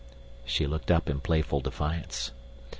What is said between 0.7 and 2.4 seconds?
up in playful defiance.